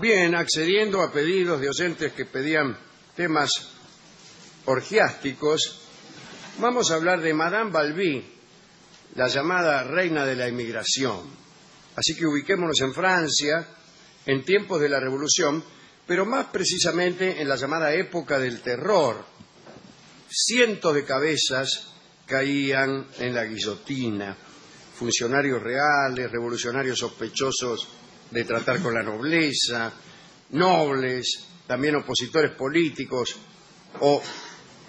Bien, 0.00 0.34
accediendo 0.34 1.02
a 1.02 1.12
pedidos 1.12 1.60
de 1.60 1.68
oyentes 1.68 2.14
que 2.14 2.24
pedían 2.24 2.74
temas 3.14 3.50
orgiásticos, 4.64 5.82
vamos 6.58 6.90
a 6.90 6.94
hablar 6.94 7.20
de 7.20 7.34
Madame 7.34 7.70
Balbi, 7.70 8.24
la 9.16 9.28
llamada 9.28 9.82
reina 9.84 10.24
de 10.24 10.36
la 10.36 10.46
emigración. 10.46 11.28
Así 11.96 12.14
que 12.14 12.24
ubiquémonos 12.24 12.80
en 12.80 12.94
Francia, 12.94 13.68
en 14.24 14.42
tiempos 14.42 14.80
de 14.80 14.88
la 14.88 15.00
Revolución, 15.00 15.62
pero 16.06 16.24
más 16.24 16.46
precisamente 16.46 17.42
en 17.42 17.48
la 17.48 17.56
llamada 17.56 17.92
época 17.92 18.38
del 18.38 18.62
terror. 18.62 19.22
Cientos 20.30 20.94
de 20.94 21.04
cabezas 21.04 21.92
caían 22.24 23.06
en 23.18 23.34
la 23.34 23.44
guillotina, 23.44 24.34
funcionarios 24.94 25.60
reales, 25.62 26.30
revolucionarios 26.30 27.00
sospechosos 27.00 27.86
de 28.30 28.44
tratar 28.44 28.80
con 28.80 28.94
la 28.94 29.02
nobleza, 29.02 29.92
nobles, 30.50 31.46
también 31.66 31.96
opositores 31.96 32.52
políticos 32.52 33.36
o 34.00 34.22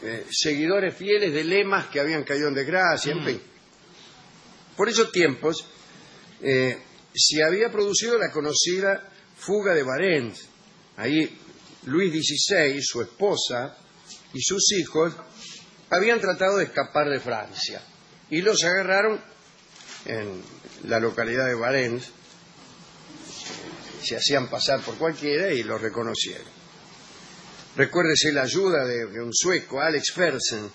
eh, 0.03 0.25
seguidores 0.31 0.95
fieles 0.95 1.33
de 1.33 1.43
lemas 1.43 1.87
que 1.87 1.99
habían 1.99 2.23
caído 2.23 2.47
en 2.47 2.55
desgracia, 2.55 3.11
en 3.13 3.25
fin. 3.25 3.41
Por 4.75 4.89
esos 4.89 5.11
tiempos 5.11 5.65
eh, 6.41 6.77
se 7.13 7.43
había 7.43 7.69
producido 7.71 8.17
la 8.17 8.31
conocida 8.31 9.11
fuga 9.37 9.73
de 9.73 9.83
Varens. 9.83 10.47
Ahí 10.97 11.37
Luis 11.85 12.11
XVI, 12.11 12.79
su 12.81 13.01
esposa 13.01 13.77
y 14.33 14.41
sus 14.41 14.71
hijos 14.73 15.13
habían 15.89 16.19
tratado 16.19 16.57
de 16.57 16.65
escapar 16.65 17.09
de 17.09 17.19
Francia 17.19 17.81
y 18.29 18.41
los 18.41 18.63
agarraron 18.63 19.19
en 20.05 20.41
la 20.85 20.99
localidad 20.99 21.47
de 21.47 21.55
Varens 21.55 22.11
se 24.01 24.17
hacían 24.17 24.47
pasar 24.47 24.81
por 24.81 24.95
cualquiera 24.97 25.51
y 25.51 25.63
los 25.63 25.81
reconocieron. 25.81 26.47
Recuérdese 27.75 28.33
la 28.33 28.43
ayuda 28.43 28.85
de, 28.85 29.05
de 29.05 29.21
un 29.21 29.33
sueco, 29.33 29.79
Alex 29.79 30.11
Fersen, 30.11 30.69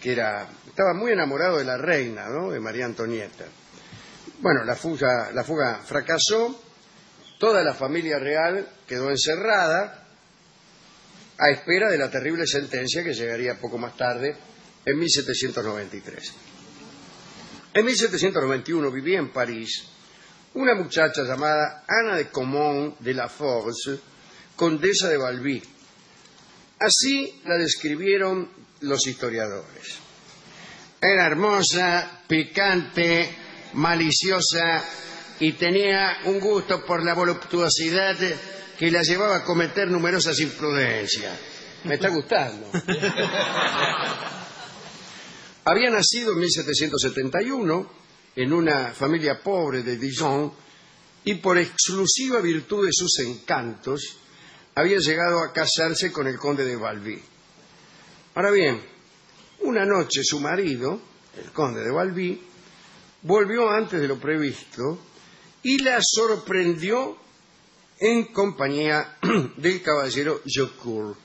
que 0.00 0.12
era, 0.12 0.46
estaba 0.66 0.92
muy 0.92 1.12
enamorado 1.12 1.58
de 1.58 1.64
la 1.64 1.78
reina, 1.78 2.28
¿no? 2.28 2.50
de 2.50 2.60
María 2.60 2.84
Antonieta. 2.84 3.46
Bueno, 4.40 4.64
la 4.64 4.76
fuga, 4.76 5.30
la 5.32 5.44
fuga 5.44 5.80
fracasó, 5.84 6.60
toda 7.38 7.62
la 7.62 7.72
familia 7.72 8.18
real 8.18 8.68
quedó 8.86 9.10
encerrada 9.10 10.06
a 11.38 11.50
espera 11.50 11.90
de 11.90 11.98
la 11.98 12.10
terrible 12.10 12.46
sentencia 12.46 13.02
que 13.02 13.14
llegaría 13.14 13.58
poco 13.58 13.78
más 13.78 13.96
tarde, 13.96 14.36
en 14.84 14.98
1793. 14.98 16.32
En 17.72 17.84
1791 17.84 18.90
vivía 18.90 19.18
en 19.18 19.32
París 19.32 19.84
una 20.54 20.74
muchacha 20.74 21.22
llamada 21.22 21.84
Ana 21.86 22.16
de 22.16 22.28
Comont 22.28 22.98
de 23.00 23.14
la 23.14 23.28
Force, 23.28 23.98
condesa 24.56 25.08
de 25.08 25.16
Balbi. 25.16 25.62
Así 26.78 27.40
la 27.44 27.56
describieron 27.56 28.48
los 28.80 29.06
historiadores. 29.06 29.98
Era 31.00 31.26
hermosa, 31.26 32.22
picante, 32.26 33.36
maliciosa 33.74 34.82
y 35.40 35.52
tenía 35.52 36.18
un 36.24 36.38
gusto 36.40 36.84
por 36.84 37.04
la 37.04 37.14
voluptuosidad 37.14 38.16
que 38.78 38.90
la 38.90 39.02
llevaba 39.02 39.36
a 39.36 39.44
cometer 39.44 39.90
numerosas 39.90 40.38
imprudencias. 40.40 41.32
Me 41.84 41.94
está 41.94 42.08
gustando. 42.08 42.70
Había 45.66 45.90
nacido 45.90 46.32
en 46.32 46.38
1771 46.38 48.03
en 48.36 48.52
una 48.52 48.92
familia 48.92 49.40
pobre 49.42 49.82
de 49.82 49.96
Dijon 49.96 50.52
y 51.24 51.34
por 51.34 51.58
exclusiva 51.58 52.40
virtud 52.40 52.86
de 52.86 52.92
sus 52.92 53.18
encantos 53.20 54.16
había 54.74 54.98
llegado 54.98 55.40
a 55.40 55.52
casarse 55.52 56.10
con 56.10 56.26
el 56.26 56.38
conde 56.38 56.64
de 56.64 56.76
Valby. 56.76 57.22
Ahora 58.34 58.50
bien, 58.50 58.82
una 59.60 59.86
noche 59.86 60.22
su 60.24 60.40
marido, 60.40 61.00
el 61.42 61.52
conde 61.52 61.82
de 61.82 61.90
Valby, 61.90 62.42
volvió 63.22 63.70
antes 63.70 64.00
de 64.00 64.08
lo 64.08 64.18
previsto 64.18 64.98
y 65.62 65.78
la 65.78 66.00
sorprendió 66.02 67.16
en 67.98 68.24
compañía 68.32 69.16
del 69.56 69.80
caballero 69.80 70.42
Jocourt. 70.44 71.16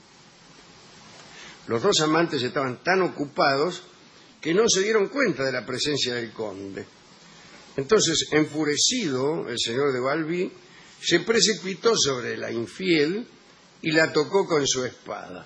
Los 1.67 1.81
dos 1.81 2.00
amantes 2.01 2.41
estaban 2.41 2.83
tan 2.83 3.01
ocupados 3.01 3.83
que 4.39 4.53
no 4.53 4.69
se 4.69 4.81
dieron 4.81 5.07
cuenta 5.07 5.44
de 5.44 5.51
la 5.51 5.66
presencia 5.66 6.16
del 6.16 6.31
conde. 6.31 6.98
Entonces, 7.75 8.28
enfurecido, 8.31 9.47
el 9.47 9.57
señor 9.57 9.94
de 9.94 10.00
Balbi 10.00 10.52
se 11.02 11.22
precipitó 11.22 11.96
sobre 11.96 12.38
la 12.38 12.52
infiel 12.52 13.25
y 13.81 13.91
la 13.91 14.12
tocó 14.12 14.46
con 14.46 14.68
su 14.68 14.84
espada. 14.84 15.46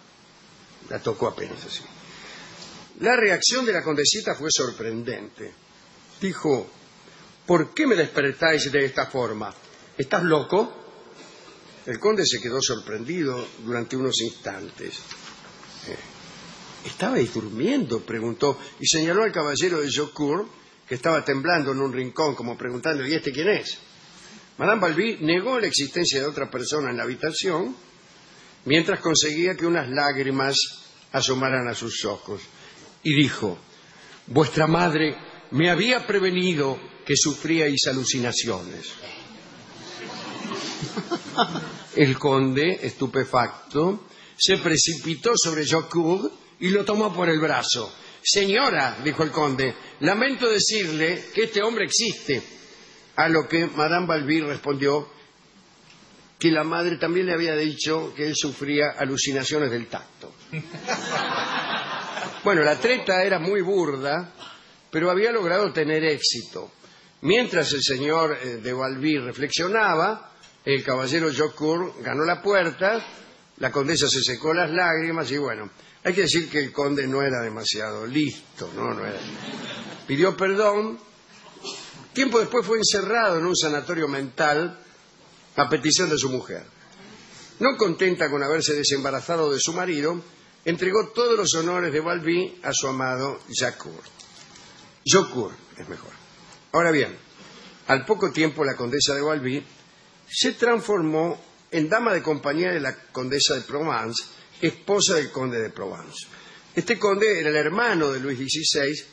La 0.90 1.00
tocó 1.00 1.28
apenas 1.28 1.64
así. 1.66 1.82
La 3.00 3.16
reacción 3.16 3.66
de 3.66 3.74
la 3.74 3.84
condesita 3.84 4.36
fue 4.36 4.50
sorprendente. 4.52 5.54
Dijo, 6.22 6.70
¿por 7.46 7.74
qué 7.74 7.88
me 7.88 7.96
despertáis 7.96 8.72
de 8.72 8.86
esta 8.86 9.08
forma? 9.08 9.54
¿Estás 9.98 10.24
loco? 10.24 10.82
El 11.86 12.00
conde 12.00 12.26
se 12.26 12.40
quedó 12.40 12.62
sorprendido 12.62 13.46
durante 13.66 13.98
unos 13.98 14.22
instantes. 14.22 15.00
Eh, 15.88 15.98
¿Estabais 16.86 17.34
durmiendo? 17.34 18.02
preguntó 18.02 18.58
y 18.80 18.88
señaló 18.88 19.24
al 19.24 19.32
caballero 19.32 19.82
de 19.82 19.92
Jocourt 19.94 20.63
estaba 20.94 21.24
temblando 21.24 21.72
en 21.72 21.80
un 21.80 21.94
rincón 21.94 22.36
como 22.36 22.58
preguntando 22.58 23.06
¿y 23.06 23.14
este 23.14 23.32
quién 23.32 23.50
es? 23.50 23.78
Madame 24.58 24.82
Balbi 24.82 25.18
negó 25.22 25.60
la 25.60 25.68
existencia 25.68 26.20
de 26.20 26.28
otra 26.28 26.50
persona 26.50 26.90
en 26.90 26.98
la 26.98 27.04
habitación 27.04 27.76
mientras 28.66 29.00
conseguía 29.00 29.56
que 29.56 29.66
unas 29.66 29.90
lágrimas 29.90 30.56
asomaran 31.12 31.68
a 31.68 31.76
sus 31.76 32.06
ojos 32.06 32.42
y 33.04 33.16
dijo 33.16 33.58
Vuestra 34.28 34.68
madre 34.68 35.18
me 35.52 35.70
había 35.70 36.08
prevenido 36.08 36.80
que 37.06 37.16
sufríais 37.16 37.88
alucinaciones. 37.88 38.94
El 41.96 42.18
conde, 42.18 42.80
estupefacto, 42.82 44.08
se 44.38 44.58
precipitó 44.58 45.34
sobre 45.36 45.68
Jocourt 45.68 46.32
y 46.60 46.70
lo 46.70 46.86
tomó 46.86 47.14
por 47.14 47.30
el 47.30 47.40
brazo. 47.40 47.94
Señora, 48.24 48.98
dijo 49.04 49.24
el 49.24 49.32
conde, 49.32 49.76
lamento 50.00 50.50
decirle 50.50 51.26
que 51.34 51.44
este 51.44 51.62
hombre 51.62 51.86
existe. 51.86 52.42
A 53.16 53.30
lo 53.30 53.48
que 53.48 53.68
Madame 53.68 54.08
Balbi 54.08 54.42
respondió 54.42 55.10
que 56.40 56.50
la 56.50 56.64
madre 56.64 56.98
también 56.98 57.28
le 57.28 57.34
había 57.34 57.56
dicho 57.56 58.14
que 58.16 58.26
él 58.26 58.34
sufría 58.36 58.96
alucinaciones 58.98 59.70
del 59.72 59.88
tacto. 59.88 60.34
Bueno, 62.44 62.62
la 62.62 62.78
treta 62.78 63.24
era 63.24 63.40
muy 63.40 63.62
burda, 63.62 64.34
pero 64.92 65.10
había 65.10 65.32
logrado 65.32 65.72
tener 65.72 66.04
éxito. 66.04 66.74
Mientras 67.22 67.72
el 67.72 67.82
señor 67.82 68.38
eh, 68.38 68.58
de 68.58 68.74
Balbi 68.74 69.18
reflexionaba, 69.18 70.34
el 70.66 70.84
caballero 70.84 71.30
Jocourt 71.34 72.02
ganó 72.02 72.26
la 72.26 72.42
puerta, 72.42 73.02
la 73.60 73.72
condesa 73.72 74.10
se 74.10 74.22
secó 74.22 74.54
las 74.54 74.70
lágrimas 74.70 75.32
y 75.32 75.38
bueno, 75.38 75.70
hay 76.04 76.14
que 76.14 76.22
decir 76.22 76.50
que 76.50 76.60
el 76.60 76.74
conde 76.74 77.08
no 77.08 77.22
era 77.22 77.42
demasiado 77.42 78.06
listo, 78.06 78.70
¿no? 78.76 78.92
era. 79.00 79.20
Pidió 80.06 80.36
perdón. 80.36 81.00
Tiempo 82.14 82.40
después 82.40 82.66
fue 82.66 82.78
encerrado 82.78 83.40
en 83.40 83.46
un 83.46 83.56
sanatorio 83.56 84.08
mental 84.08 84.80
a 85.56 85.70
petición 85.70 86.10
de 86.10 86.18
su 86.18 86.30
mujer. 86.30 86.64
No 87.60 87.78
contenta 87.78 88.30
con 88.30 88.44
haberse 88.44 88.74
desembarazado 88.74 89.52
de 89.52 89.60
su 89.60 89.74
marido, 89.74 90.22
entregó 90.66 91.10
todos 91.10 91.38
los 91.38 91.54
honores 91.56 91.94
de 91.94 92.02
Balbi 92.02 92.60
a 92.64 92.72
su 92.74 92.88
amado 92.88 93.40
Jacourt. 93.54 94.06
Jocourt 95.06 95.56
es 95.78 95.88
mejor. 95.88 96.12
Ahora 96.74 96.92
bien, 96.92 97.16
al 97.88 98.06
poco 98.06 98.32
tiempo 98.32 98.64
la 98.64 98.76
condesa 98.76 99.16
de 99.16 99.22
Balbi 99.22 99.66
se 100.28 100.54
transformó 100.54 101.40
en 101.72 101.90
dama 101.90 102.14
de 102.14 102.22
compañía 102.22 102.72
de 102.72 102.80
la 102.80 102.96
condesa 103.12 103.56
de 103.56 103.62
Provence 103.62 104.24
esposa 104.68 105.16
del 105.16 105.32
conde 105.32 105.62
de 105.62 105.70
Provence. 105.70 106.28
Este 106.76 106.98
conde 106.98 107.40
era 107.40 107.50
el 107.50 107.56
hermano 107.56 108.12
de 108.12 108.20
Luis 108.20 108.38
XVI 108.38 109.04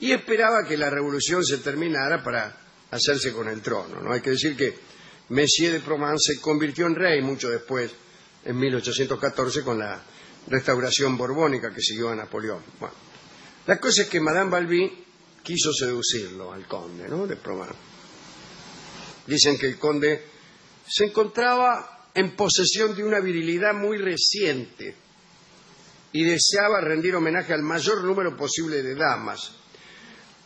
y 0.00 0.12
esperaba 0.12 0.66
que 0.66 0.76
la 0.76 0.90
revolución 0.90 1.44
se 1.44 1.58
terminara 1.58 2.22
para 2.22 2.56
hacerse 2.90 3.32
con 3.32 3.48
el 3.48 3.60
trono. 3.60 4.00
¿no? 4.00 4.12
Hay 4.12 4.20
que 4.20 4.30
decir 4.30 4.56
que 4.56 4.74
Messier 5.30 5.72
de 5.72 5.80
Provence 5.80 6.34
se 6.34 6.40
convirtió 6.40 6.86
en 6.86 6.94
rey 6.94 7.22
mucho 7.22 7.50
después, 7.50 7.90
en 8.44 8.58
1814, 8.58 9.62
con 9.62 9.78
la 9.78 10.02
restauración 10.48 11.16
borbónica 11.16 11.72
que 11.72 11.80
siguió 11.80 12.10
a 12.10 12.16
Napoleón. 12.16 12.62
Bueno, 12.80 12.94
la 13.66 13.78
cosa 13.78 14.02
es 14.02 14.08
que 14.08 14.20
Madame 14.20 14.50
Balbi 14.50 15.04
quiso 15.42 15.72
seducirlo 15.72 16.52
al 16.52 16.66
conde 16.66 17.08
¿no? 17.08 17.26
de 17.26 17.36
Provence. 17.36 17.76
Dicen 19.26 19.58
que 19.58 19.66
el 19.66 19.78
conde 19.78 20.24
se 20.86 21.04
encontraba 21.04 22.01
en 22.14 22.36
posesión 22.36 22.94
de 22.94 23.04
una 23.04 23.20
virilidad 23.20 23.74
muy 23.74 23.98
reciente 23.98 24.94
y 26.12 26.24
deseaba 26.24 26.80
rendir 26.80 27.14
homenaje 27.16 27.54
al 27.54 27.62
mayor 27.62 28.04
número 28.04 28.36
posible 28.36 28.82
de 28.82 28.94
damas. 28.94 29.52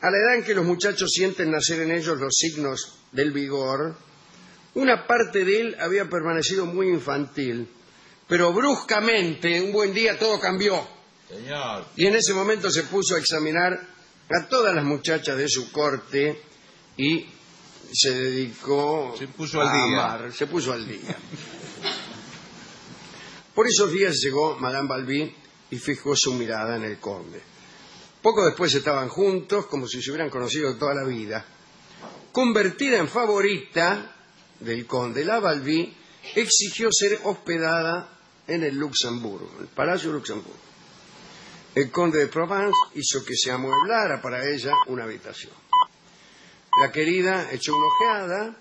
A 0.01 0.11
la 0.11 0.19
edad 0.19 0.35
en 0.37 0.45
que 0.45 0.55
los 0.55 0.65
muchachos 0.65 1.11
sienten 1.11 1.51
nacer 1.51 1.81
en 1.81 1.91
ellos 1.91 2.19
los 2.19 2.35
signos 2.37 2.99
del 3.13 3.33
vigor, 3.33 3.97
Una 4.75 5.07
parte 5.07 5.43
de 5.43 5.61
él 5.61 5.77
había 5.81 6.05
permanecido 6.05 6.67
muy 6.67 6.91
infantil, 6.91 7.67
pero 8.29 8.53
bruscamente, 8.53 9.59
un 9.59 9.73
buen 9.73 9.95
día, 9.95 10.19
todo 10.19 10.39
cambió. 10.39 10.87
Señor. 11.31 11.87
Y 11.97 12.07
en 12.07 12.15
ese 12.15 12.35
momento 12.35 12.71
se 12.71 12.83
puso 12.83 13.15
a 13.15 13.19
examinar 13.19 13.73
a 13.73 14.49
todas 14.49 14.75
las 14.75 14.85
muchachas 14.85 15.39
de 15.39 15.49
su 15.49 15.73
corte 15.73 16.43
y 16.99 17.27
se 17.93 18.15
dedicó 18.15 19.15
Se 19.19 19.29
puso 19.29 19.61
al 19.61 19.69
a 19.69 19.73
día. 19.73 20.05
amar, 20.15 20.33
se 20.33 20.47
puso 20.47 20.73
al 20.73 20.87
día. 20.87 21.17
Por 23.55 23.67
esos 23.67 23.91
días 23.91 24.17
llegó 24.23 24.57
Madame 24.59 24.89
Balbi 24.89 25.35
y 25.71 25.79
fijó 25.79 26.15
su 26.15 26.35
mirada 26.35 26.77
en 26.77 26.85
el 26.85 26.99
conde. 26.99 27.41
Poco 28.21 28.45
después 28.45 28.75
estaban 28.75 29.09
juntos, 29.09 29.67
como 29.67 29.87
si 29.87 30.03
se 30.03 30.11
hubieran 30.11 30.31
conocido 30.31 30.77
toda 30.77 30.95
la 30.95 31.05
vida. 31.05 31.45
Convertida 32.33 32.99
en 32.99 33.09
favorita 33.09 34.15
del 34.61 34.87
conde, 34.87 35.25
la 35.25 35.41
Balbi 35.41 35.97
exigió 36.35 36.91
ser 36.93 37.21
hospedada 37.25 38.11
en 38.47 38.63
el 38.65 38.77
Luxemburgo, 38.77 39.57
el 39.61 39.69
Palacio 39.69 40.13
Luxemburgo. 40.13 40.67
El 41.75 41.91
conde 41.91 42.19
de 42.19 42.27
Provence 42.29 42.77
hizo 42.95 43.25
que 43.25 43.35
se 43.37 43.51
amueblara 43.51 44.21
para 44.21 44.47
ella 44.49 44.73
una 44.89 45.05
habitación. 45.05 45.53
La 46.81 46.93
querida 46.93 47.49
echó 47.53 47.73
una 47.75 47.87
ojeada 47.87 48.57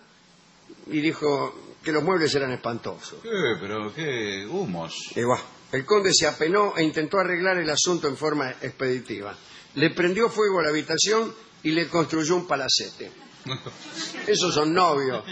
y 0.88 1.02
dijo 1.02 1.54
que 1.84 1.92
los 1.92 2.04
muebles 2.04 2.34
eran 2.36 2.52
espantosos. 2.52 3.22
¿Qué? 3.22 3.30
Pero 3.60 3.94
qué 3.94 4.46
humos. 4.50 5.12
Y 5.16 5.24
bah, 5.24 5.42
el 5.72 5.86
conde 5.86 6.14
se 6.14 6.26
apenó 6.28 6.74
e 6.78 6.84
intentó 6.84 7.20
arreglar 7.20 7.58
el 7.58 7.70
asunto 7.70 8.08
en 8.08 8.16
forma 8.18 8.52
expeditiva. 8.52 9.36
Le 9.76 9.90
prendió 9.92 10.30
fuego 10.30 10.60
a 10.60 10.64
la 10.64 10.70
habitación 10.70 11.34
y 11.64 11.72
le 11.72 11.88
construyó 11.88 12.36
un 12.38 12.48
palacete. 12.48 13.12
Esos 14.28 14.54
son 14.54 14.74
novios. 14.74 15.24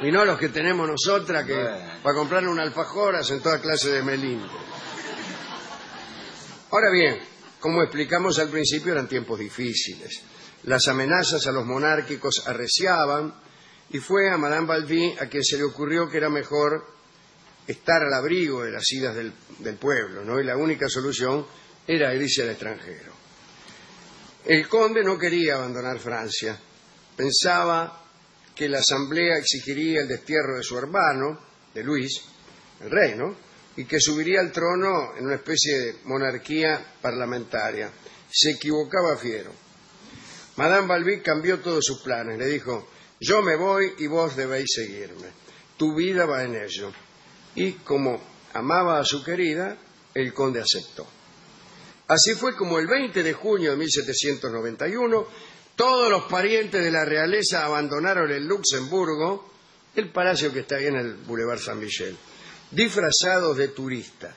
Y 0.00 0.12
no 0.12 0.24
los 0.24 0.38
que 0.38 0.48
tenemos 0.50 0.86
nosotras 0.88 1.46
que 1.46 1.54
Bueno. 1.54 1.78
para 2.02 2.14
comprarle 2.16 2.48
un 2.50 2.60
alfajor 2.60 3.16
hacen 3.16 3.40
toda 3.40 3.60
clase 3.60 3.90
de 3.90 4.02
melindres. 4.02 4.50
Ahora 6.70 6.90
bien, 6.92 7.18
como 7.60 7.82
explicamos 7.82 8.38
al 8.38 8.48
principio, 8.50 8.92
eran 8.92 9.08
tiempos 9.08 9.38
difíciles. 9.38 10.22
Las 10.64 10.88
amenazas 10.88 11.46
a 11.46 11.52
los 11.52 11.66
monárquicos 11.66 12.46
arreciaban 12.46 13.34
y 13.90 13.98
fue 13.98 14.30
a 14.30 14.38
Madame 14.38 14.66
Balbi 14.66 15.14
a 15.20 15.26
quien 15.26 15.44
se 15.44 15.56
le 15.56 15.64
ocurrió 15.64 16.08
que 16.08 16.16
era 16.16 16.30
mejor 16.30 16.86
estar 17.66 18.02
al 18.02 18.12
abrigo 18.12 18.62
de 18.62 18.72
las 18.72 18.90
idas 18.92 19.14
del, 19.14 19.32
del 19.58 19.76
pueblo, 19.76 20.24
¿no? 20.24 20.40
Y 20.40 20.44
la 20.44 20.56
única 20.56 20.88
solución 20.88 21.46
era 21.86 22.14
irse 22.14 22.42
al 22.42 22.50
extranjero. 22.50 23.12
El 24.44 24.68
conde 24.68 25.02
no 25.02 25.18
quería 25.18 25.56
abandonar 25.56 25.98
Francia. 25.98 26.58
Pensaba 27.16 28.04
que 28.54 28.68
la 28.68 28.78
asamblea 28.78 29.38
exigiría 29.38 30.02
el 30.02 30.08
destierro 30.08 30.56
de 30.56 30.62
su 30.62 30.78
hermano, 30.78 31.40
de 31.72 31.82
Luis, 31.82 32.22
el 32.80 32.90
rey, 32.90 33.14
¿no? 33.16 33.36
Y 33.76 33.84
que 33.84 34.00
subiría 34.00 34.40
al 34.40 34.52
trono 34.52 35.16
en 35.16 35.26
una 35.26 35.36
especie 35.36 35.78
de 35.78 35.96
monarquía 36.04 36.94
parlamentaria. 37.00 37.90
Se 38.30 38.50
equivocaba 38.52 39.16
fiero. 39.16 39.52
Madame 40.56 40.86
Balbi 40.86 41.20
cambió 41.20 41.60
todos 41.60 41.84
sus 41.84 42.00
planes. 42.00 42.38
Le 42.38 42.46
dijo, 42.46 42.88
yo 43.20 43.42
me 43.42 43.56
voy 43.56 43.94
y 43.98 44.06
vos 44.06 44.36
debéis 44.36 44.66
seguirme. 44.74 45.28
Tu 45.76 45.94
vida 45.94 46.26
va 46.26 46.44
en 46.44 46.54
ello. 46.54 46.92
Y 47.54 47.72
como 47.72 48.20
amaba 48.52 48.98
a 48.98 49.04
su 49.04 49.24
querida, 49.24 49.76
el 50.14 50.32
conde 50.32 50.60
aceptó. 50.60 51.06
Así 52.06 52.34
fue 52.34 52.54
como 52.54 52.78
el 52.78 52.86
20 52.86 53.22
de 53.22 53.32
junio 53.32 53.70
de 53.70 53.76
1791, 53.78 55.26
todos 55.74 56.10
los 56.10 56.24
parientes 56.24 56.84
de 56.84 56.90
la 56.90 57.04
realeza 57.04 57.64
abandonaron 57.64 58.30
el 58.30 58.46
Luxemburgo, 58.46 59.50
el 59.96 60.12
palacio 60.12 60.52
que 60.52 60.60
está 60.60 60.76
ahí 60.76 60.86
en 60.86 60.96
el 60.96 61.14
Boulevard 61.14 61.58
San 61.58 61.78
Michel, 61.78 62.16
disfrazados 62.70 63.56
de 63.56 63.68
turistas. 63.68 64.34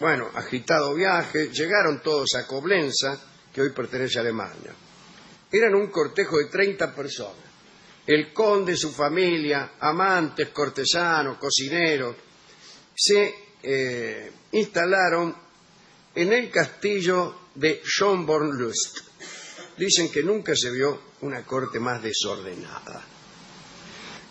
Bueno, 0.00 0.28
agitado 0.34 0.94
viaje, 0.94 1.50
llegaron 1.52 2.02
todos 2.02 2.34
a 2.34 2.46
Coblenza, 2.46 3.20
que 3.52 3.60
hoy 3.60 3.70
pertenece 3.70 4.18
a 4.18 4.22
Alemania. 4.22 4.74
Eran 5.56 5.76
un 5.76 5.86
cortejo 5.86 6.38
de 6.38 6.46
30 6.46 6.92
personas. 6.92 7.44
El 8.04 8.32
conde, 8.32 8.76
su 8.76 8.90
familia, 8.90 9.74
amantes, 9.78 10.48
cortesanos, 10.48 11.38
cocineros, 11.38 12.16
se 12.92 13.34
eh, 13.62 14.32
instalaron 14.50 15.32
en 16.12 16.32
el 16.32 16.50
castillo 16.50 17.42
de 17.54 17.80
Schönborn-Lust. 17.84 18.98
Dicen 19.78 20.10
que 20.10 20.24
nunca 20.24 20.56
se 20.56 20.72
vio 20.72 21.00
una 21.20 21.46
corte 21.46 21.78
más 21.78 22.02
desordenada. 22.02 23.04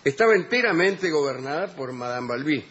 Estaba 0.04 0.36
enteramente 0.36 1.10
gobernada 1.10 1.74
por 1.74 1.94
Madame 1.94 2.28
Balbi. 2.28 2.66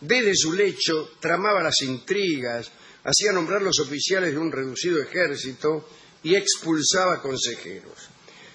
Desde 0.00 0.34
su 0.34 0.54
lecho 0.54 1.10
tramaba 1.20 1.62
las 1.62 1.82
intrigas, 1.82 2.72
hacía 3.04 3.32
nombrar 3.32 3.60
los 3.60 3.78
oficiales 3.78 4.32
de 4.32 4.38
un 4.38 4.50
reducido 4.50 5.02
ejército 5.02 5.86
y 6.22 6.34
expulsaba 6.34 7.20
consejeros. 7.22 8.08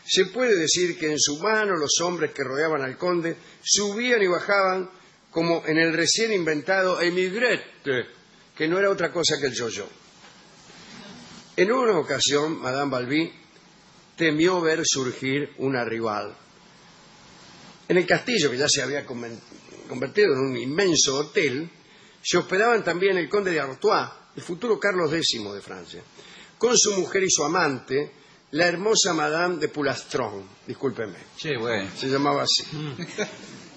Se 0.05 0.25
puede 0.25 0.55
decir 0.55 0.97
que 0.97 1.11
en 1.11 1.19
su 1.19 1.37
mano 1.39 1.75
los 1.75 1.99
hombres 2.01 2.31
que 2.31 2.43
rodeaban 2.43 2.81
al 2.81 2.97
conde 2.97 3.37
subían 3.63 4.21
y 4.21 4.27
bajaban 4.27 4.89
como 5.31 5.63
en 5.65 5.77
el 5.77 5.93
recién 5.93 6.33
inventado 6.33 7.01
emigrete, 7.01 8.05
que 8.55 8.67
no 8.67 8.77
era 8.77 8.89
otra 8.89 9.11
cosa 9.11 9.39
que 9.39 9.47
el 9.47 9.53
yo-yo. 9.53 9.87
En 11.55 11.71
una 11.71 11.97
ocasión, 11.97 12.61
Madame 12.61 12.91
Balbi 12.91 13.33
temió 14.15 14.61
ver 14.61 14.81
surgir 14.83 15.53
una 15.57 15.83
rival. 15.85 16.35
En 17.87 17.97
el 17.97 18.05
castillo, 18.05 18.51
que 18.51 18.57
ya 18.57 18.67
se 18.67 18.81
había 18.81 19.05
convertido 19.05 20.33
en 20.33 20.39
un 20.39 20.57
inmenso 20.57 21.17
hotel, 21.17 21.69
se 22.21 22.37
hospedaban 22.37 22.83
también 22.83 23.17
el 23.17 23.29
conde 23.29 23.51
de 23.51 23.59
Artois, 23.59 24.09
el 24.35 24.41
futuro 24.41 24.79
Carlos 24.79 25.11
X 25.13 25.41
de 25.53 25.61
Francia, 25.61 26.01
con 26.63 26.77
su 26.77 26.93
mujer 26.93 27.23
y 27.25 27.29
su 27.29 27.43
amante, 27.43 28.09
la 28.51 28.67
hermosa 28.67 29.13
Madame 29.13 29.57
de 29.57 29.67
Pulastron, 29.67 30.47
discúlpeme, 30.65 31.17
Che, 31.35 31.57
bueno. 31.57 31.91
se 31.93 32.07
llamaba 32.07 32.43
así. 32.43 32.63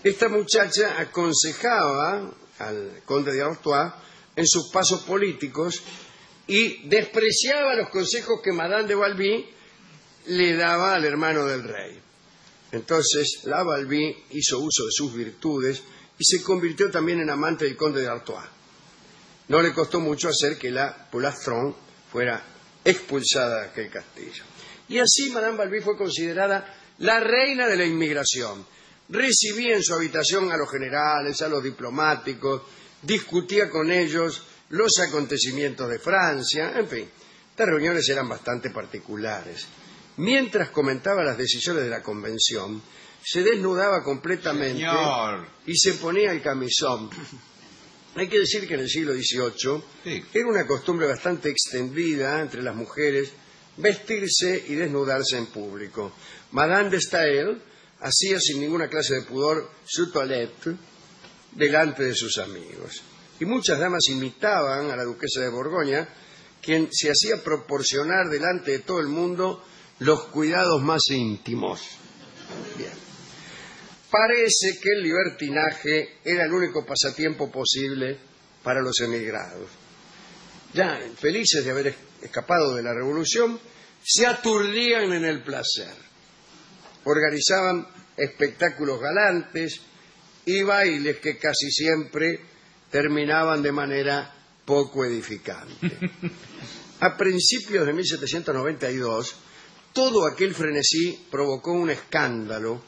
Esta 0.05 0.29
muchacha 0.29 0.95
aconsejaba 1.01 2.31
al 2.61 3.03
conde 3.05 3.33
de 3.33 3.43
Artois 3.43 3.93
en 4.37 4.47
sus 4.47 4.71
pasos 4.71 5.01
políticos 5.01 5.83
y 6.47 6.87
despreciaba 6.89 7.75
los 7.75 7.89
consejos 7.89 8.41
que 8.41 8.53
Madame 8.53 8.87
de 8.87 8.95
Balbi 8.95 9.47
le 10.29 10.55
daba 10.55 10.95
al 10.95 11.05
hermano 11.05 11.45
del 11.45 11.65
rey. 11.65 12.01
Entonces, 12.71 13.41
la 13.47 13.65
Balbi 13.65 14.17
hizo 14.31 14.61
uso 14.61 14.85
de 14.85 14.93
sus 14.93 15.13
virtudes 15.13 15.83
y 16.21 16.25
se 16.25 16.41
convirtió 16.41 16.89
también 16.89 17.19
en 17.19 17.31
amante 17.31 17.65
del 17.65 17.77
conde 17.77 18.03
de 18.03 18.07
Artois. 18.07 18.47
No 19.49 19.61
le 19.61 19.75
costó 19.75 19.99
mucho 19.99 20.29
hacer 20.29 20.57
que 20.57 20.71
la 20.71 21.09
Polastron 21.11 21.75
fuera 22.13 22.53
expulsada 22.87 23.63
de 23.63 23.69
aquel 23.69 23.91
castillo. 23.91 24.45
Y 24.89 24.99
así 24.99 25.31
Madame 25.31 25.59
Balbi 25.59 25.81
fue 25.81 25.97
considerada 25.97 26.75
la 26.99 27.21
reina 27.21 27.67
de 27.67 27.77
la 27.77 27.85
inmigración. 27.85 28.65
Recibía 29.09 29.77
en 29.77 29.83
su 29.83 29.95
habitación 29.95 30.51
a 30.51 30.57
los 30.57 30.71
generales, 30.71 31.43
a 31.43 31.49
los 31.49 31.63
diplomáticos, 31.63 32.63
discutía 33.03 33.69
con 33.69 33.91
ellos 33.91 34.43
los 34.71 34.99
acontecimientos 34.99 35.89
de 35.89 35.99
Francia, 35.99 36.73
en 36.77 36.89
fin, 36.89 37.09
estas 37.51 37.67
reuniones 37.69 38.09
eran 38.09 38.29
bastante 38.29 38.71
particulares. 38.71 39.67
Mientras 40.19 40.71
comentaba 40.71 41.23
las 41.23 41.39
decisiones 41.39 41.85
de 41.85 41.91
la 41.91 42.03
convención, 42.03 42.83
se 43.23 43.43
desnudaba 43.43 44.03
completamente 44.03 44.81
Señor. 44.81 45.47
y 45.67 45.77
se 45.77 45.95
ponía 45.95 46.33
el 46.33 46.43
camisón. 46.43 47.11
Hay 48.17 48.29
que 48.29 48.39
decir 48.39 48.67
que 48.67 48.75
en 48.75 48.81
el 48.81 48.89
siglo 48.89 49.13
XVIII 49.13 49.83
Sí. 50.05 50.25
era 50.33 50.49
una 50.49 50.67
costumbre 50.67 51.07
bastante 51.07 51.51
extendida 51.51 52.41
entre 52.41 52.63
las 52.63 52.75
mujeres 52.75 53.31
vestirse 53.77 54.65
y 54.69 54.75
desnudarse 54.75 55.37
en 55.37 55.47
público. 55.47 56.13
Madame 56.53 56.89
de 56.91 57.01
Staël 57.01 57.61
hacía 58.01 58.41
sin 58.41 58.61
ninguna 58.61 58.89
clase 58.89 59.17
de 59.17 59.23
pudor 59.23 59.71
su 59.85 60.11
toilette 60.11 60.75
delante 61.53 62.05
de 62.05 62.15
sus 62.15 62.39
amigos. 62.39 63.03
Y 63.39 63.45
muchas 63.45 63.79
damas 63.79 64.09
imitaban 64.09 64.91
a 64.91 64.97
la 64.97 65.05
duquesa 65.05 65.43
de 65.43 65.51
Borgoña, 65.51 66.09
quien 66.63 66.89
se 66.91 67.11
hacía 67.11 67.43
proporcionar 67.45 68.29
delante 68.31 68.71
de 68.71 68.79
todo 68.79 69.01
el 69.01 69.09
mundo 69.09 69.63
los 69.99 70.25
cuidados 70.29 70.83
más 70.83 71.03
íntimos. 71.11 71.81
Bien. 72.79 73.06
Parece 74.11 74.79
que 74.81 74.91
el 74.91 75.03
libertinaje 75.03 76.19
era 76.25 76.45
el 76.45 76.53
único 76.53 76.85
pasatiempo 76.87 77.51
posible 77.51 78.17
para 78.63 78.81
los 78.81 79.01
emigrados. 79.01 79.69
Ya 80.73 81.01
felices 81.19 81.65
de 81.65 81.71
haber 81.71 81.89
es- 81.89 81.97
escapado 82.23 82.75
de 82.75 82.83
la 82.83 82.95
revolución, 82.95 83.59
se 84.05 84.27
aturdían 84.27 85.13
en 85.13 85.25
el 85.25 85.43
placer. 85.43 85.93
Organizaban 87.05 87.87
espectáculos 88.17 89.01
galantes 89.01 89.81
y 90.45 90.63
bailes 90.63 91.19
que 91.19 91.37
casi 91.39 91.71
siempre 91.71 92.41
terminaban 92.91 93.63
de 93.63 93.73
manera 93.73 94.33
poco 94.65 95.05
edificante. 95.05 95.75
A 97.01 97.17
principios 97.17 97.87
de 97.87 97.93
1792, 97.93 99.35
todo 99.93 100.27
aquel 100.27 100.55
frenesí 100.55 101.27
provocó 101.31 101.73
un 101.73 101.91
escándalo 101.91 102.83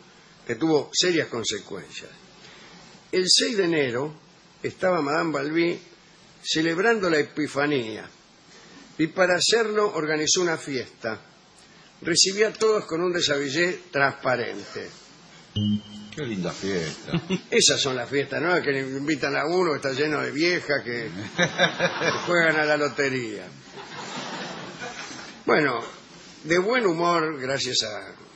que 0.49 0.55
tuvo 0.55 0.89
serias 0.95 1.29
consecuencias. 1.29 2.09
El 3.13 3.25
6 3.29 3.59
de 3.59 3.65
enero 3.65 4.15
estaba 4.63 5.03
Madame 5.03 5.31
Balbi 5.31 5.79
celebrando 6.43 7.11
la 7.11 7.19
Epifanía 7.19 8.09
y 8.97 9.09
para 9.09 9.37
hacerlo 9.37 9.93
organizó 9.95 10.41
una 10.41 10.57
fiesta. 10.57 11.21
Recibía 12.01 12.49
a 12.49 12.53
todos 12.55 12.87
con 12.87 13.03
un 13.03 13.13
desabillé 13.13 13.81
transparente. 13.91 14.89
Qué 16.17 16.23
linda 16.23 16.51
fiesta. 16.51 17.13
Esas 17.51 17.79
son 17.79 17.95
las 17.95 18.09
fiestas, 18.09 18.41
¿no? 18.41 18.63
Que 18.63 18.73
le 18.73 18.81
invitan 18.81 19.37
a 19.37 19.45
uno 19.45 19.73
que 19.73 19.77
está 19.77 19.93
lleno 19.93 20.23
de 20.23 20.31
viejas 20.31 20.83
que, 20.83 21.11
que 21.37 22.11
juegan 22.27 22.57
a 22.57 22.65
la 22.65 22.79
lotería. 22.79 23.47
Bueno, 25.45 25.79
de 26.45 26.59
buen 26.59 26.87
humor, 26.87 27.39
gracias 27.39 27.83
a, 27.83 28.28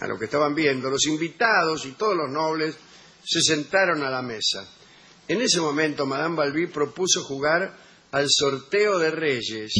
a 0.00 0.06
lo 0.06 0.18
que 0.18 0.26
estaban 0.26 0.54
viendo, 0.54 0.90
los 0.90 1.06
invitados 1.06 1.84
y 1.86 1.92
todos 1.92 2.16
los 2.16 2.30
nobles 2.30 2.76
se 3.24 3.42
sentaron 3.42 4.02
a 4.02 4.10
la 4.10 4.22
mesa. 4.22 4.66
En 5.26 5.40
ese 5.42 5.60
momento, 5.60 6.06
Madame 6.06 6.36
Balbi 6.36 6.66
propuso 6.68 7.22
jugar 7.24 7.76
al 8.12 8.26
sorteo 8.28 8.98
de 8.98 9.10
reyes. 9.10 9.72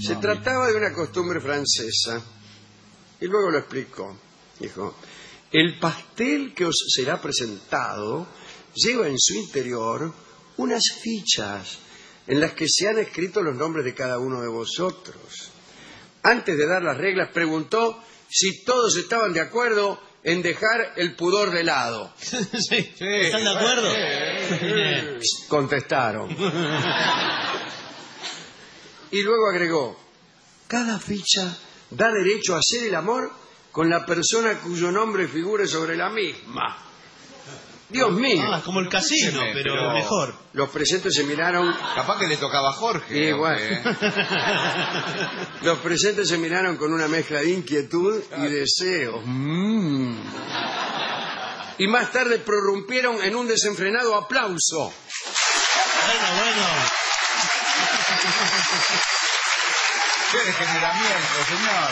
Se 0.00 0.16
trataba 0.16 0.68
de 0.68 0.76
una 0.76 0.92
costumbre 0.92 1.40
francesa. 1.40 2.20
Y 3.20 3.26
luego 3.26 3.50
lo 3.50 3.58
explicó. 3.58 4.16
Dijo, 4.58 4.96
el 5.52 5.78
pastel 5.78 6.52
que 6.54 6.66
os 6.66 6.84
será 6.88 7.20
presentado 7.20 8.26
lleva 8.74 9.08
en 9.08 9.18
su 9.18 9.34
interior 9.34 10.12
unas 10.56 10.82
fichas 11.00 11.78
en 12.26 12.40
las 12.40 12.52
que 12.52 12.66
se 12.68 12.88
han 12.88 12.98
escrito 12.98 13.42
los 13.42 13.56
nombres 13.56 13.84
de 13.84 13.94
cada 13.94 14.18
uno 14.18 14.42
de 14.42 14.48
vosotros. 14.48 15.50
Antes 16.22 16.58
de 16.58 16.66
dar 16.66 16.82
las 16.82 16.98
reglas, 16.98 17.30
preguntó 17.32 18.02
si 18.28 18.64
todos 18.64 18.96
estaban 18.96 19.32
de 19.32 19.40
acuerdo 19.40 20.00
en 20.22 20.42
dejar 20.42 20.94
el 20.96 21.14
pudor 21.14 21.50
de 21.50 21.64
lado. 21.64 22.12
Sí. 22.20 22.94
¿Están 23.00 23.44
de 23.44 23.50
acuerdo? 23.50 23.92
Contestaron. 25.48 26.36
Y 29.10 29.22
luego 29.22 29.48
agregó, 29.48 29.98
cada 30.66 30.98
ficha 30.98 31.56
da 31.90 32.10
derecho 32.10 32.54
a 32.54 32.58
hacer 32.58 32.88
el 32.88 32.94
amor 32.94 33.32
con 33.72 33.88
la 33.88 34.04
persona 34.04 34.58
cuyo 34.58 34.90
nombre 34.90 35.28
figure 35.28 35.66
sobre 35.66 35.96
la 35.96 36.10
misma. 36.10 36.87
Dios 37.90 38.12
mío. 38.12 38.42
Ah, 38.52 38.60
como 38.64 38.80
el 38.80 38.88
casino, 38.88 39.28
Escúcheme, 39.28 39.52
pero, 39.54 39.74
pero- 39.74 39.92
mejor. 39.94 40.34
Los 40.52 40.68
presentes 40.70 41.14
se 41.14 41.24
miraron, 41.24 41.74
Capaz 41.94 42.18
que 42.18 42.26
le 42.26 42.36
tocaba 42.36 42.68
a 42.70 42.72
Jorge. 42.72 43.30
Aunque- 43.30 43.82
los 45.62 45.78
presentes 45.78 46.28
se 46.28 46.36
miraron 46.38 46.76
con 46.76 46.92
una 46.92 47.08
mezcla 47.08 47.40
de 47.40 47.50
inquietud 47.50 48.22
y 48.38 48.42
deseo. 48.48 49.22
Mm. 49.24 50.16
Y 51.78 51.86
más 51.86 52.10
tarde 52.12 52.38
prorrumpieron 52.40 53.22
en 53.22 53.36
un 53.36 53.46
desenfrenado 53.46 54.16
aplauso. 54.16 54.92
Bueno, 56.06 56.26
bueno. 56.36 56.66
Qué 60.32 60.38
degeneramiento, 60.38 61.44
señor. 61.48 61.90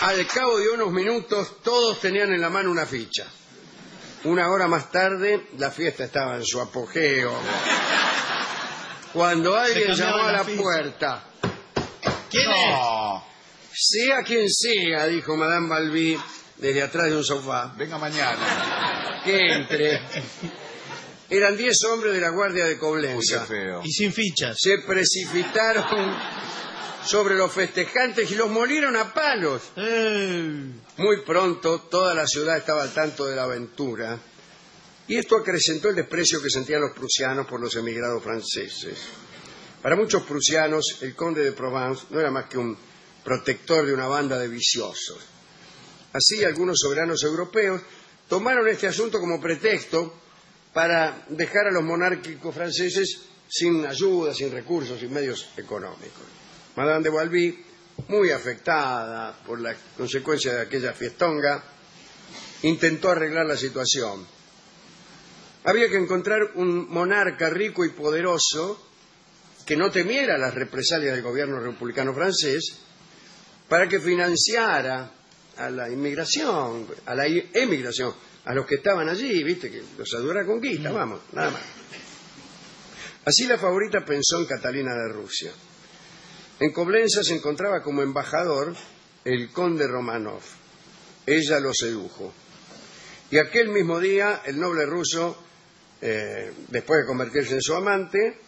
Al 0.00 0.26
cabo 0.26 0.58
de 0.58 0.68
unos 0.70 0.90
minutos 0.92 1.62
todos 1.62 1.98
tenían 2.00 2.32
en 2.32 2.40
la 2.40 2.50
mano 2.50 2.70
una 2.70 2.86
ficha. 2.86 3.24
Una 4.24 4.50
hora 4.50 4.66
más 4.66 4.90
tarde 4.90 5.48
la 5.58 5.70
fiesta 5.70 6.04
estaba 6.04 6.36
en 6.36 6.44
su 6.44 6.60
apogeo. 6.60 7.32
Cuando 9.12 9.56
alguien 9.56 9.94
llamó 9.94 10.24
a 10.24 10.32
la 10.32 10.44
puerta, 10.44 11.24
¿Quién 12.30 12.50
es? 12.50 12.70
No. 12.70 13.24
sea 13.72 14.22
quien 14.22 14.48
sea, 14.50 15.06
dijo 15.06 15.36
Madame 15.36 15.68
Balbi 15.68 16.18
desde 16.56 16.82
atrás 16.82 17.06
de 17.06 17.16
un 17.16 17.24
sofá, 17.24 17.72
Venga 17.76 17.96
mañana. 17.98 19.20
que 19.24 19.52
entre. 19.54 20.00
Eran 21.30 21.56
diez 21.56 21.76
hombres 21.84 22.14
de 22.14 22.20
la 22.20 22.30
Guardia 22.30 22.64
de 22.64 22.70
Uy, 22.72 22.74
qué 22.76 22.80
Coblenza. 22.80 23.44
feo. 23.46 23.80
Y 23.84 23.90
sin 23.92 24.12
fichas. 24.12 24.56
Se 24.58 24.78
precipitaron 24.78 26.16
sobre 27.08 27.36
los 27.36 27.50
festejantes 27.52 28.30
y 28.30 28.34
los 28.34 28.50
molieron 28.50 28.94
a 28.96 29.12
palos. 29.14 29.62
Eh, 29.76 30.70
Muy 30.98 31.22
pronto 31.22 31.80
toda 31.82 32.14
la 32.14 32.26
ciudad 32.26 32.58
estaba 32.58 32.82
al 32.82 32.92
tanto 32.92 33.24
de 33.24 33.34
la 33.34 33.44
aventura 33.44 34.18
y 35.06 35.16
esto 35.16 35.36
acrecentó 35.38 35.88
el 35.88 35.96
desprecio 35.96 36.42
que 36.42 36.50
sentían 36.50 36.82
los 36.82 36.92
prusianos 36.92 37.46
por 37.46 37.60
los 37.60 37.74
emigrados 37.76 38.22
franceses. 38.22 38.98
Para 39.80 39.96
muchos 39.96 40.22
prusianos 40.24 40.98
el 41.00 41.14
conde 41.14 41.42
de 41.42 41.52
Provence 41.52 42.04
no 42.10 42.20
era 42.20 42.30
más 42.30 42.44
que 42.46 42.58
un 42.58 42.76
protector 43.24 43.86
de 43.86 43.94
una 43.94 44.06
banda 44.06 44.38
de 44.38 44.48
viciosos. 44.48 45.18
Así 46.12 46.44
algunos 46.44 46.78
soberanos 46.80 47.22
europeos 47.22 47.80
tomaron 48.28 48.68
este 48.68 48.86
asunto 48.86 49.18
como 49.18 49.40
pretexto 49.40 50.14
para 50.74 51.24
dejar 51.30 51.68
a 51.68 51.72
los 51.72 51.82
monárquicos 51.82 52.54
franceses 52.54 53.20
sin 53.48 53.86
ayuda, 53.86 54.34
sin 54.34 54.52
recursos, 54.52 55.00
sin 55.00 55.10
medios 55.12 55.48
económicos. 55.56 56.24
Madame 56.76 57.02
de 57.02 57.10
Balbi, 57.10 57.64
muy 58.08 58.30
afectada 58.30 59.36
por 59.44 59.60
la 59.60 59.74
consecuencia 59.96 60.54
de 60.54 60.62
aquella 60.62 60.92
fiestonga, 60.92 61.62
intentó 62.62 63.10
arreglar 63.10 63.46
la 63.46 63.56
situación. 63.56 64.26
Había 65.64 65.88
que 65.88 65.96
encontrar 65.96 66.52
un 66.54 66.88
monarca 66.88 67.50
rico 67.50 67.84
y 67.84 67.90
poderoso 67.90 68.84
que 69.66 69.76
no 69.76 69.90
temiera 69.90 70.38
las 70.38 70.54
represalias 70.54 71.14
del 71.14 71.22
gobierno 71.22 71.60
republicano 71.60 72.14
francés 72.14 72.78
para 73.68 73.88
que 73.88 74.00
financiara 74.00 75.12
a 75.58 75.70
la 75.70 75.90
inmigración, 75.90 76.86
a 77.04 77.14
la 77.14 77.26
emigración, 77.26 78.14
a 78.44 78.54
los 78.54 78.64
que 78.64 78.76
estaban 78.76 79.08
allí, 79.08 79.42
viste, 79.42 79.70
que 79.70 79.82
los 79.98 80.14
ayudó 80.14 80.30
a 80.30 80.34
la 80.36 80.46
conquista, 80.46 80.90
vamos, 80.90 81.20
nada 81.32 81.50
más. 81.50 81.62
Así 83.26 83.46
la 83.46 83.58
favorita 83.58 84.04
pensó 84.06 84.38
en 84.38 84.46
Catalina 84.46 84.94
de 84.94 85.12
Rusia. 85.12 85.52
En 86.60 86.72
Coblenza 86.72 87.22
se 87.22 87.34
encontraba 87.34 87.82
como 87.82 88.02
embajador 88.02 88.74
el 89.24 89.52
conde 89.52 89.86
Romanov. 89.86 90.42
Ella 91.24 91.60
lo 91.60 91.72
sedujo. 91.72 92.32
Y 93.30 93.38
aquel 93.38 93.68
mismo 93.68 94.00
día 94.00 94.42
el 94.44 94.58
noble 94.58 94.86
ruso, 94.86 95.36
eh, 96.00 96.52
después 96.68 97.00
de 97.02 97.06
convertirse 97.06 97.54
en 97.54 97.62
su 97.62 97.74
amante, 97.74 98.40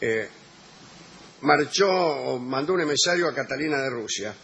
eh, 0.00 0.28
marchó 1.40 1.90
o 1.90 2.38
mandó 2.38 2.74
un 2.74 2.82
emisario 2.82 3.28
a 3.28 3.34
Catalina 3.34 3.78
de 3.78 3.90
Rusia. 3.90 4.34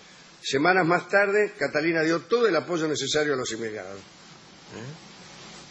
Semanas 0.43 0.87
más 0.87 1.09
tarde, 1.09 1.53
Catalina 1.59 2.03
dio 2.03 2.21
todo 2.21 2.49
el 2.49 2.57
apoyo 2.57 2.89
necesario 2.89 3.35
a 3.35 3.37
los 3.37 3.53
inmigrantes. 3.53 4.03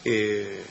Eh, 0.06 0.64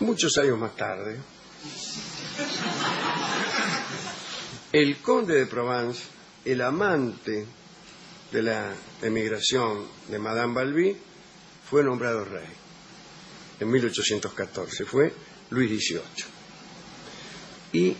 muchos 0.00 0.36
años 0.38 0.58
más 0.58 0.74
tarde, 0.76 1.16
el 4.72 4.96
conde 4.98 5.34
de 5.34 5.46
Provence, 5.46 6.02
el 6.44 6.60
amante 6.60 7.46
de 8.32 8.42
la 8.42 8.74
emigración 9.02 9.86
de 10.08 10.18
Madame 10.18 10.54
Balbi, 10.54 10.96
fue 11.68 11.82
nombrado 11.82 12.24
rey 12.24 12.46
en 13.60 13.70
1814. 13.70 14.84
Fue 14.84 15.12
Luis 15.50 15.70
XVIII. 15.70 16.02
Y 17.72 17.96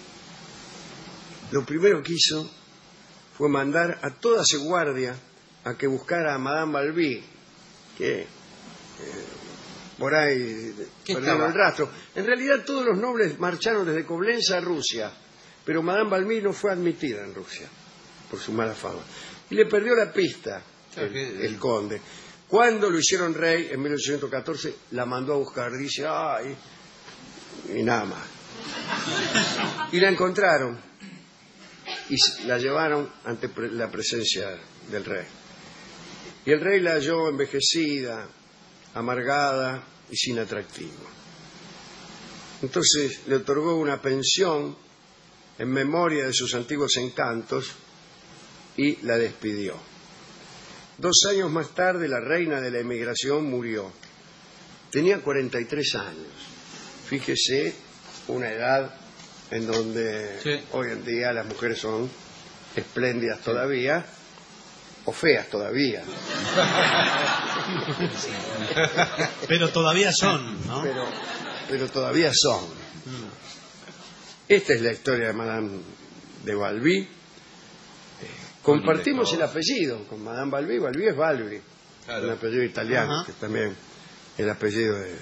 lo 1.50 1.64
primero 1.64 2.02
que 2.02 2.14
hizo 2.14 2.50
fue 3.36 3.48
mandar 3.48 3.98
a 4.02 4.10
toda 4.10 4.44
su 4.44 4.62
guardia 4.64 5.16
a 5.64 5.74
que 5.74 5.86
buscara 5.86 6.34
a 6.34 6.38
Madame 6.38 6.72
Balbi, 6.72 7.24
que 7.96 8.20
eh, 8.20 8.26
por 9.99 10.14
ahí 10.14 10.75
¿Qué 11.05 11.14
perdieron 11.14 11.43
el 11.43 11.55
rastro. 11.55 11.90
En 12.14 12.25
realidad 12.25 12.64
todos 12.64 12.85
los 12.85 12.99
nobles 12.99 13.38
marcharon 13.38 13.87
desde 13.87 14.05
Coblenza 14.05 14.59
a 14.59 14.61
Rusia, 14.61 15.12
pero 15.64 15.83
Madame 15.83 16.11
Balbi 16.11 16.40
no 16.40 16.52
fue 16.52 16.73
admitida 16.73 17.25
en 17.25 17.35
Rusia 17.35 17.69
por 18.31 18.38
su 18.38 18.52
mala 18.52 18.75
fama. 18.75 19.00
Y 19.50 19.55
le 19.55 19.67
perdió 19.67 19.95
la 19.95 20.12
pista 20.12 20.62
el, 20.97 21.17
el 21.17 21.59
conde. 21.59 22.00
Cuando 22.47 22.88
lo 22.88 22.99
hicieron 22.99 23.35
rey 23.35 23.69
en 23.71 23.83
1814, 23.83 24.75
la 24.93 25.05
mandó 25.05 25.35
a 25.35 25.37
buscar. 25.37 25.71
Dice, 25.73 26.07
ay, 26.07 26.57
y 27.75 27.83
nada 27.83 28.05
más. 28.05 28.26
Y 29.93 30.00
la 30.00 30.09
encontraron 30.09 30.78
y 32.09 32.17
la 32.47 32.59
llevaron 32.59 33.11
ante 33.25 33.50
la 33.73 33.90
presencia 33.90 34.59
del 34.90 35.05
rey. 35.05 35.26
Y 36.45 36.52
el 36.52 36.61
rey 36.61 36.81
la 36.81 36.93
halló 36.93 37.28
envejecida, 37.28 38.28
amargada 38.99 39.83
y 40.11 40.17
sin 40.17 40.38
atractivo. 40.38 40.93
Entonces 42.62 43.21
le 43.26 43.37
otorgó 43.37 43.76
una 43.76 44.00
pensión 44.02 44.76
en 45.59 45.69
memoria 45.71 46.26
de 46.26 46.33
sus 46.33 46.55
antiguos 46.55 46.97
encantos 46.97 47.71
y 48.76 48.97
la 49.02 49.17
despidió. 49.19 49.75
Dos 50.99 51.25
años 51.28 51.50
más 51.50 51.75
tarde 51.75 52.09
la 52.09 52.21
reina 52.21 52.61
de 52.61 52.71
la 52.71 52.78
emigración 52.81 53.45
murió. 53.49 53.93
Tenía 54.90 55.21
43 55.21 55.95
años. 55.95 56.33
Fíjese, 57.09 57.75
una 58.28 58.50
edad 58.50 58.95
en 59.50 59.67
donde 59.67 60.40
Sí. 60.43 60.61
hoy 60.73 60.90
en 60.90 61.05
día 61.05 61.33
las 61.33 61.47
mujeres 61.47 61.78
son 61.78 62.11
espléndidas 62.75 63.40
todavía 63.40 64.05
o 65.08 65.12
feas 65.12 65.48
todavía, 65.48 66.02
Pero 69.48 69.70
todavía 69.70 70.12
son, 70.12 70.66
¿no? 70.66 70.82
pero, 70.82 71.04
pero 71.68 71.88
todavía 71.88 72.30
son. 72.34 72.60
Esta 74.48 74.74
es 74.74 74.80
la 74.82 74.92
historia 74.92 75.28
de 75.28 75.32
Madame 75.32 75.78
de 76.44 76.54
Balbi. 76.54 76.98
Eh, 76.98 77.08
Compartimos 78.62 79.32
el 79.32 79.42
apellido 79.42 80.04
con 80.08 80.22
Madame 80.22 80.50
Balbi. 80.50 80.78
Balbi 80.78 81.06
es 81.08 81.16
Balbi, 81.16 81.60
Claro. 82.04 82.26
un 82.26 82.32
apellido 82.32 82.62
italiano, 82.64 83.14
Ajá. 83.14 83.24
que 83.26 83.32
es 83.32 83.38
también 83.38 83.74
el 84.36 84.50
apellido 84.50 84.94
de, 84.98 85.12
de 85.12 85.18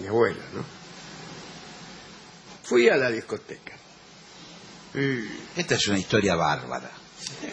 mi 0.00 0.06
abuela. 0.08 0.44
¿no? 0.54 0.64
Fui 2.64 2.88
a 2.88 2.96
la 2.96 3.10
discoteca. 3.10 3.72
Esta 5.56 5.74
es 5.74 5.88
una 5.88 5.98
historia 5.98 6.34
bárbara. 6.36 6.90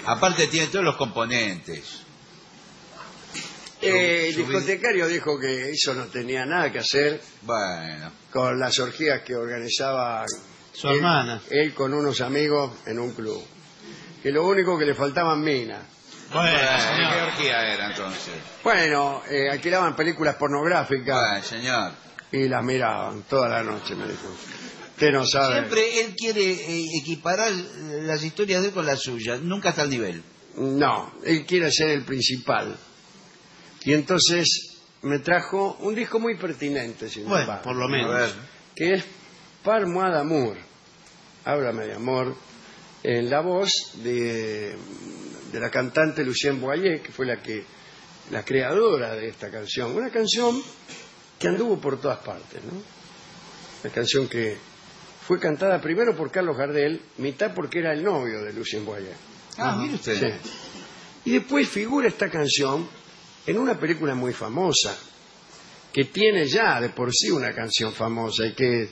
Aparte 0.05 0.47
tiene 0.47 0.67
todos 0.67 0.85
los 0.85 0.95
componentes. 0.95 2.01
Eh, 3.81 4.27
el 4.29 4.35
discotecario 4.35 5.07
dijo 5.07 5.39
que 5.39 5.69
eso 5.71 5.93
no 5.93 6.07
tenía 6.07 6.45
nada 6.45 6.69
que 6.69 6.79
hacer 6.79 7.21
Bueno, 7.43 8.11
con 8.29 8.59
las 8.59 8.77
orgías 8.79 9.21
que 9.21 9.35
organizaba 9.35 10.25
Su 10.73 10.89
él, 10.89 10.97
hermana. 10.97 11.41
él 11.49 11.73
con 11.73 11.93
unos 11.93 12.19
amigos 12.19 12.71
en 12.85 12.99
un 12.99 13.13
club. 13.13 13.41
Que 14.21 14.31
lo 14.31 14.45
único 14.45 14.77
que 14.77 14.85
le 14.85 14.93
faltaban 14.95 15.41
minas. 15.41 15.81
Bueno, 16.33 16.57
¿qué 16.59 17.21
orgía 17.21 17.73
era 17.73 17.87
entonces? 17.91 18.33
Bueno, 18.63 19.23
eh, 19.29 19.49
alquilaban 19.49 19.95
películas 19.95 20.35
pornográficas 20.35 21.15
Bueno, 21.17 21.43
señor. 21.45 21.91
y 22.33 22.47
las 22.49 22.63
miraban 22.63 23.23
toda 23.23 23.47
la 23.47 23.63
noche, 23.63 23.95
me 23.95 24.05
dijo. 24.07 24.27
Usted 24.99 25.13
no 25.13 25.25
sabe. 25.25 25.59
Siempre 25.59 26.01
él 26.01 26.13
quiere 26.13 26.41
eh, 26.51 26.85
equiparar 27.01 27.53
eh, 27.53 28.01
las 28.03 28.21
historias 28.21 28.61
de 28.61 28.67
él 28.67 28.73
con 28.73 28.85
las 28.85 28.99
suyas. 29.01 29.39
Nunca 29.41 29.69
está 29.69 29.83
al 29.83 29.89
nivel. 29.89 30.21
No, 30.57 31.13
él 31.23 31.45
quiere 31.45 31.71
ser 31.71 31.91
el 31.91 32.03
principal. 32.03 32.75
Y 33.85 33.93
entonces 33.93 34.77
me 35.03 35.19
trajo 35.19 35.77
un 35.79 35.95
disco 35.95 36.19
muy 36.19 36.35
pertinente, 36.37 37.07
sin 37.07 37.23
Bueno, 37.23 37.43
embargo, 37.43 37.63
por 37.63 37.75
lo 37.77 37.87
menos. 37.87 38.35
que 38.75 38.95
es 38.95 39.05
Par 39.63 39.87
moi 39.87 40.09
d'amour. 40.11 40.57
Háblame 41.45 41.85
de 41.85 41.93
amor. 41.93 42.35
En 43.01 43.29
la 43.29 43.39
voz 43.39 43.71
de, 44.03 44.75
de 45.53 45.59
la 45.61 45.69
cantante 45.69 46.25
Lucien 46.25 46.59
Boyer, 46.59 47.01
que 47.01 47.13
fue 47.13 47.25
la 47.25 47.41
que 47.41 47.63
la 48.31 48.43
creadora 48.43 49.15
de 49.15 49.29
esta 49.29 49.49
canción. 49.49 49.95
Una 49.95 50.09
canción 50.09 50.61
que 51.39 51.47
anduvo 51.47 51.79
por 51.79 52.01
todas 52.01 52.19
partes, 52.19 52.61
¿no? 52.65 52.81
Una 53.83 53.93
canción 53.93 54.27
que 54.27 54.57
fue 55.29 55.39
cantada 55.39 55.79
primero 55.79 56.15
por 56.15 56.31
Carlos 56.31 56.57
Gardel, 56.57 56.99
mitad 57.19 57.53
porque 57.53 57.77
era 57.77 57.93
el 57.93 58.03
novio 58.03 58.41
de 58.41 58.51
Lucien 58.51 58.83
Boyer. 58.83 59.13
Ah, 59.59 59.75
mire 59.79 59.93
usted. 59.93 60.15
Sí. 60.41 60.49
Y 61.25 61.33
después 61.33 61.69
figura 61.69 62.07
esta 62.07 62.31
canción 62.31 62.89
en 63.45 63.59
una 63.59 63.79
película 63.79 64.15
muy 64.15 64.33
famosa, 64.33 64.97
que 65.93 66.05
tiene 66.05 66.47
ya 66.47 66.81
de 66.81 66.89
por 66.89 67.13
sí 67.13 67.29
una 67.29 67.53
canción 67.53 67.93
famosa 67.93 68.47
y 68.47 68.55
que... 68.55 68.89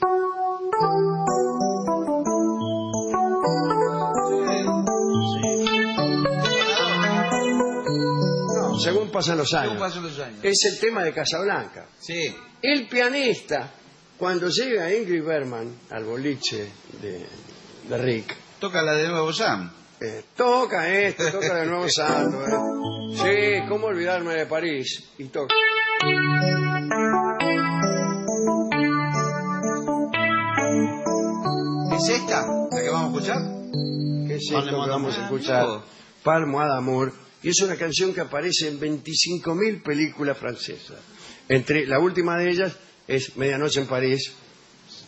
No, 8.54 8.78
según 8.78 9.10
pasan 9.10 9.38
los 9.38 9.50
¿Cómo 9.50 9.62
años. 9.62 9.78
pasan 9.78 10.02
los 10.02 10.18
años? 10.18 10.40
Es 10.42 10.58
el 10.72 10.78
tema 10.78 11.02
de 11.04 11.12
Casablanca. 11.12 11.86
Sí. 11.98 12.34
El 12.62 12.86
pianista, 12.88 13.70
cuando 14.18 14.48
llega 14.48 14.92
Ingrid 14.94 15.22
Bergman 15.24 15.72
al 15.90 16.04
boliche 16.04 16.68
de, 17.00 17.24
de 17.88 17.98
Rick, 17.98 18.34
Toca 18.58 18.82
la 18.82 18.94
de 18.94 19.08
nuevo 19.08 19.32
Sam. 19.32 19.70
eh, 20.00 20.24
toca 20.36 20.88
esto, 20.92 21.30
toca 21.30 21.54
de 21.60 21.66
nuevo 21.66 21.88
Santo. 21.88 22.42
eh. 22.44 23.60
Sí, 23.62 23.68
¿cómo 23.68 23.86
olvidarme 23.86 24.34
de 24.34 24.46
París? 24.46 25.04
Y 25.18 25.24
toca. 25.26 25.54
¿Es 31.96 32.08
esta 32.10 32.46
la 32.70 32.80
que 32.82 32.90
vamos 32.90 33.02
a 33.02 33.16
escuchar? 33.18 33.42
¿Qué 34.28 34.34
es 34.36 34.42
esto 34.42 34.60
que 34.84 34.90
vamos 34.90 35.14
a 35.16 35.20
d'amour. 35.20 35.38
escuchar? 35.40 35.66
Palmo 36.22 36.60
d'Amour. 36.60 37.12
Y 37.42 37.48
es 37.50 37.60
una 37.62 37.76
canción 37.76 38.12
que 38.12 38.20
aparece 38.20 38.68
en 38.68 38.80
25.000 38.80 39.82
películas 39.82 40.36
francesas. 40.36 40.98
Entre 41.48 41.86
la 41.86 41.98
última 41.98 42.36
de 42.36 42.50
ellas 42.50 42.76
es 43.08 43.36
Medianoche 43.36 43.80
en 43.80 43.86
París, 43.86 44.32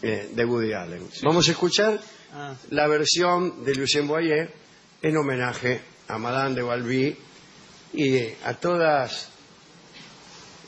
eh, 0.02 0.30
de 0.34 0.44
Woody 0.44 0.72
Allen. 0.72 1.06
Vamos 1.22 1.46
a 1.46 1.50
escuchar 1.52 2.00
Ah, 2.32 2.54
la 2.70 2.86
versión 2.86 3.64
de 3.64 3.74
Lucien 3.74 4.06
Boyer 4.06 4.54
en 5.02 5.16
homenaje 5.16 5.80
a 6.06 6.16
Madame 6.16 6.54
de 6.54 6.62
Balbi 6.62 7.16
y 7.92 8.20
a 8.44 8.54
todas 8.54 9.28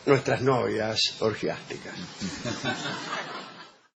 nuestras 0.04 0.42
novias 0.42 0.98
orgiásticas. 1.20 1.94